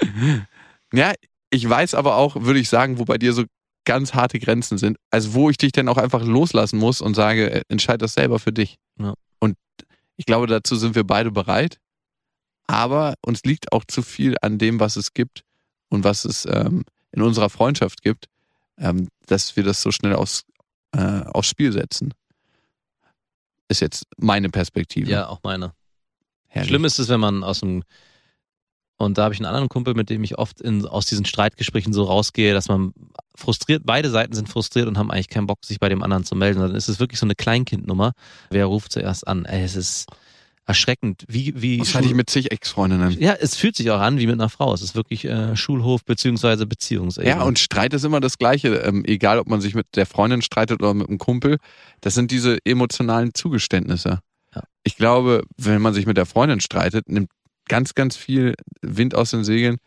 [0.92, 1.12] ja,
[1.50, 3.44] ich weiß aber auch, würde ich sagen, wo bei dir so
[3.84, 4.96] ganz harte Grenzen sind.
[5.10, 8.40] Also wo ich dich dann auch einfach loslassen muss und sage, äh, entscheid das selber
[8.40, 8.78] für dich.
[8.98, 9.14] Ja.
[9.38, 9.56] Und
[10.16, 11.78] ich glaube, dazu sind wir beide bereit.
[12.66, 15.42] Aber uns liegt auch zu viel an dem, was es gibt
[15.88, 16.82] und was es ähm,
[17.12, 18.26] in unserer Freundschaft gibt,
[18.78, 20.44] ähm, dass wir das so schnell aufs,
[20.92, 22.14] äh, aufs Spiel setzen.
[23.68, 25.10] Ist jetzt meine Perspektive.
[25.10, 25.72] Ja, auch meine.
[26.48, 26.68] Herrlich.
[26.68, 27.84] Schlimm ist es, wenn man aus dem
[29.02, 31.92] und da habe ich einen anderen Kumpel, mit dem ich oft in, aus diesen Streitgesprächen
[31.92, 32.94] so rausgehe, dass man
[33.34, 36.36] frustriert, beide Seiten sind frustriert und haben eigentlich keinen Bock, sich bei dem anderen zu
[36.36, 36.60] melden.
[36.60, 38.12] Dann ist es wirklich so eine Kleinkindnummer.
[38.50, 39.44] Wer ruft zuerst an?
[39.44, 40.06] Ey, es ist
[40.66, 41.78] erschreckend, wie, wie.
[41.78, 43.20] Das hatte ich mit zig Ex-Freundinnen.
[43.20, 44.72] ja, es fühlt sich auch an wie mit einer Frau.
[44.72, 47.34] Es ist wirklich äh, Schulhof beziehungsweise Beziehungsebene.
[47.36, 48.76] Ja, und Streit ist immer das Gleiche.
[48.76, 51.58] Ähm, egal, ob man sich mit der Freundin streitet oder mit einem Kumpel.
[52.00, 54.20] Das sind diese emotionalen Zugeständnisse.
[54.54, 54.62] Ja.
[54.84, 57.30] Ich glaube, wenn man sich mit der Freundin streitet, nimmt
[57.68, 59.78] ganz, ganz viel Wind aus den Segeln,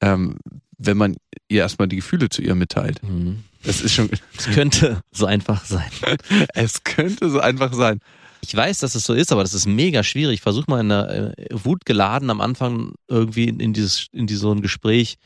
[0.00, 0.36] ähm,
[0.78, 1.16] wenn man
[1.48, 3.02] ihr erstmal die Gefühle zu ihr mitteilt.
[3.02, 3.44] Mhm.
[3.64, 5.90] Das ist schon, Es könnte so einfach sein.
[6.54, 8.00] es könnte so einfach sein.
[8.44, 10.40] Ich weiß, dass es so ist, aber das ist mega schwierig.
[10.40, 14.34] Versuch mal in der äh, Wut geladen am Anfang irgendwie in, in dieses in die,
[14.34, 15.16] so ein Gespräch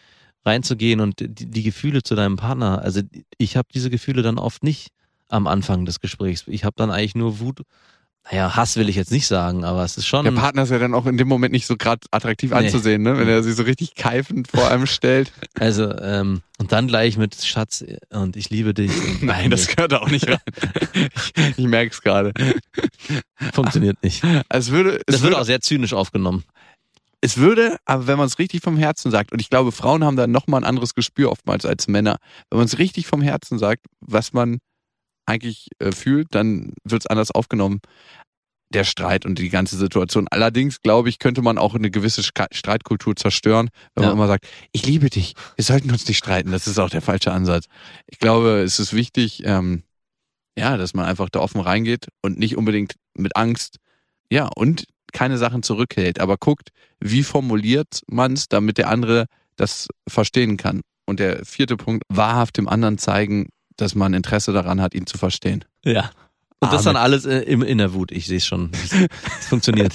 [0.45, 2.83] reinzugehen und die, die Gefühle zu deinem Partner.
[2.83, 3.01] Also
[3.39, 4.91] ich habe diese Gefühle dann oft nicht
[5.29, 6.45] am Anfang des Gesprächs.
[6.47, 7.63] Ich habe dann eigentlich nur Wut.
[8.31, 10.25] Naja, Hass will ich jetzt nicht sagen, aber es ist schon.
[10.25, 12.57] Der Partner ist ja dann auch in dem Moment nicht so gerade attraktiv Nee.
[12.57, 13.17] anzusehen, ne?
[13.19, 15.33] wenn er sich so richtig keifend vor einem stellt.
[15.59, 18.91] Also, ähm, und dann gleich mit Schatz und ich liebe dich.
[19.23, 20.39] Nein, das gehört auch nicht rein.
[21.37, 22.33] ich ich merke es gerade.
[23.53, 24.23] funktioniert nicht.
[24.49, 26.45] Es würde, es Das wird würde, auch sehr zynisch aufgenommen.
[27.21, 30.17] es würde, aber wenn man es richtig vom Herzen sagt, und ich glaube, Frauen haben
[30.17, 32.17] da nochmal ein anderes Gespür oftmals als Männer,
[32.51, 34.59] wenn man es richtig vom Herzen sagt, was man
[35.27, 37.81] eigentlich äh, fühlt, dann wird es anders aufgenommen.
[38.75, 40.27] der Streit und die ganze Situation.
[40.29, 44.09] Allerdings, glaube ich, könnte man auch eine gewisse Sch- Streitkultur zerstören, wenn Ja.
[44.09, 46.51] man immer sagt, ich liebe dich, wir sollten uns nicht streiten.
[46.51, 47.67] Das ist auch der falsche Ansatz.
[48.09, 49.85] Ich glaube, es ist wichtig, ähm,
[50.59, 53.77] ja, dass man einfach da offen reingeht und nicht unbedingt mit Angst,
[54.33, 59.87] ja, und keine Sachen zurückhält, aber guckt, wie formuliert man es, damit der andere das
[60.09, 60.81] verstehen kann.
[61.07, 65.19] Und der vierte Punkt, wahrhaft dem anderen zeigen, dass man Interesse daran hat, ihn zu
[65.19, 65.65] verstehen.
[65.85, 66.11] Ja.
[66.59, 66.95] Und das Amen.
[66.95, 68.11] dann alles im, in der Wut.
[68.13, 68.71] Ich sehe es schon.
[68.73, 69.95] Es funktioniert.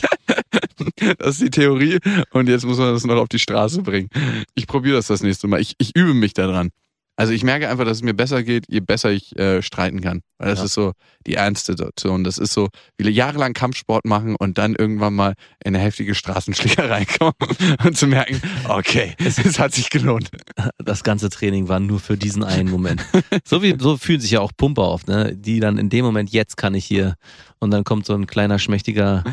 [1.18, 2.00] Das ist die Theorie
[2.32, 4.10] und jetzt muss man das noch auf die Straße bringen.
[4.54, 5.60] Ich probiere das das nächste Mal.
[5.60, 6.70] Ich, ich übe mich daran.
[7.18, 10.22] Also ich merke einfach, dass es mir besser geht, je besser ich äh, streiten kann.
[10.40, 10.66] Weil das Ja.
[10.66, 10.94] ist so
[11.28, 12.24] die ernste Situation.
[12.24, 17.06] Das ist so, wie jahrelang Kampfsport machen und dann irgendwann mal in eine heftige Straßenschlägerei
[17.20, 17.34] kommen
[17.84, 20.30] und zu merken, okay, es hat sich gelohnt.
[20.84, 23.06] Das ganze Training war nur für diesen einen Moment.
[23.46, 25.36] So wie so fühlen sich ja auch Pumper oft, ne?
[25.36, 27.16] Die dann in dem Moment, jetzt kann ich hier.
[27.60, 29.24] Und dann kommt so ein kleiner, schmächtiger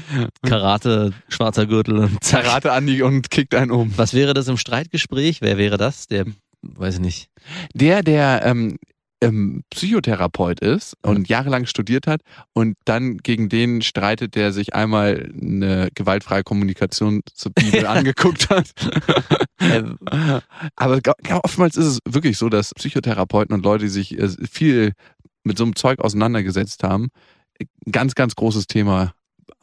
[0.42, 2.44] Karate, schwarzer Gürtel und zack.
[2.44, 3.92] Karate Andi und kickt einen um.
[3.96, 5.40] Was wäre das im Streitgespräch?
[5.40, 6.06] Wer wäre das?
[6.08, 6.26] Der,
[6.62, 7.27] weiß ich nicht.
[7.74, 8.78] Der, der ähm,
[9.20, 12.20] ähm, Psychotherapeut ist und jahrelang studiert hat
[12.52, 18.70] und dann gegen den streitet, der sich einmal eine gewaltfreie Kommunikation zur Bibel angeguckt hat.
[19.60, 19.98] Ähm,
[20.76, 21.00] Aber
[21.42, 24.92] oftmals ist es wirklich so, dass Psychotherapeuten und Leute, die sich äh, viel
[25.42, 27.08] mit so einem Zeug auseinandergesetzt haben,
[27.60, 29.12] ein ganz, ganz großes Thema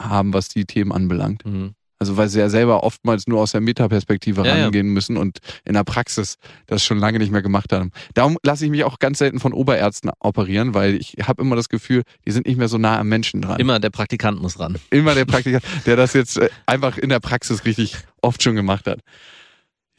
[0.02, 1.46] haben, was die Themen anbelangt.
[1.46, 1.76] mhm.
[1.98, 4.64] Also weil sie ja selber oftmals nur aus der Metaperspektive Ja, ja.
[4.66, 7.92] rangehen müssen und in der Praxis das schon lange nicht mehr gemacht haben.
[8.14, 11.70] Darum lasse ich mich auch ganz selten von Oberärzten operieren, weil ich habe immer das
[11.70, 13.60] Gefühl, die sind nicht mehr so nah am Menschen dran.
[13.60, 14.78] Immer der Praktikant muss ran.
[14.90, 18.88] Immer der Praktiker, der das jetzt äh, einfach in der Praxis richtig oft schon gemacht
[18.88, 19.00] hat.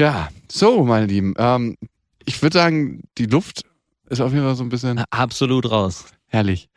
[0.00, 1.35] Ja, so, meine Lieben.
[1.38, 1.76] Ähm,
[2.26, 3.62] ich würde sagen, die Luft
[4.11, 6.04] ist auf jeden Fall so ein bisschen Absolut raus.
[6.26, 6.68] herrlich.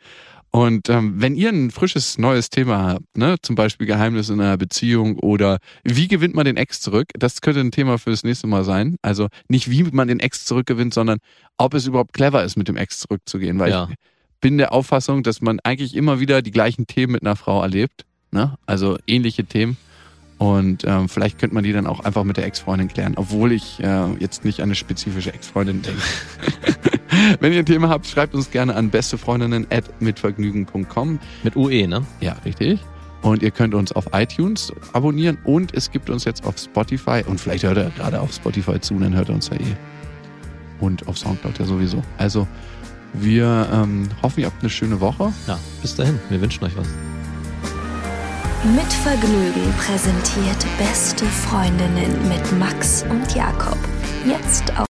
[0.52, 4.56] Und ähm, wenn ihr ein frisches neues Thema habt, ne, zum Beispiel Geheimnis in einer
[4.56, 8.48] Beziehung oder wie gewinnt man den Ex zurück, das könnte ein Thema für das nächste
[8.48, 8.96] Mal sein.
[9.02, 11.18] Also nicht wie man den Ex zurückgewinnt, sondern
[11.56, 13.58] ob es überhaupt clever ist, mit dem Ex zurückzugehen.
[13.60, 13.88] Weil Ja.
[13.90, 13.96] ich
[14.40, 18.04] bin der Auffassung, dass man eigentlich immer wieder die gleichen Themen mit einer Frau erlebt.
[18.32, 18.56] Ne?
[18.66, 19.76] Also ähnliche Themen.
[20.40, 23.78] Und ähm, vielleicht könnte man die dann auch einfach mit der Ex-Freundin klären, obwohl ich
[23.82, 26.00] äh, jetzt nicht an eine spezifische Ex-Freundin denke.
[27.40, 31.18] Wenn ihr ein Thema habt, schreibt uns gerne an bestefreundinnen.mitvergnügen.com.
[31.42, 32.06] Mit UE, ne?
[32.20, 32.80] Ja, richtig.
[33.20, 37.38] Und ihr könnt uns auf iTunes abonnieren und es gibt uns jetzt auf Spotify und
[37.38, 39.76] vielleicht hört ihr gerade auf Spotify zu, dann hört ihr uns ja eh.
[40.80, 42.02] Und auf Soundcloud ja sowieso.
[42.16, 42.48] Also
[43.12, 45.34] wir ähm, hoffen, ihr habt eine schöne Woche.
[45.46, 46.18] Ja, bis dahin.
[46.30, 46.88] Wir wünschen euch was.
[48.62, 53.78] Mit Vergnügen präsentiert Beste Freundinnen mit Max und Jakob.
[54.26, 54.86] Jetzt auf